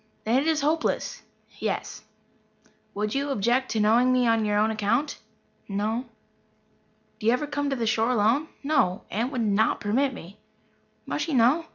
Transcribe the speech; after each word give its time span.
"Then 0.23 0.39
it 0.41 0.47
is 0.47 0.61
hopeless." 0.61 1.21
"Yes." 1.59 2.01
"Would 2.95 3.13
you 3.13 3.29
object 3.29 3.69
to 3.69 3.79
knowing 3.79 4.11
me 4.11 4.25
on 4.25 4.45
your 4.45 4.57
own 4.57 4.71
account?" 4.71 5.19
"No." 5.69 6.05
"Do 7.19 7.27
you 7.27 7.33
ever 7.33 7.45
come 7.45 7.69
to 7.69 7.75
the 7.75 7.85
shore 7.85 8.09
alone?" 8.09 8.47
"No. 8.63 9.03
Aunt 9.11 9.31
would 9.31 9.41
not 9.41 9.79
permit 9.79 10.11
me." 10.11 10.39
"Must 11.05 11.23
she 11.25 11.35
know?" 11.35 11.65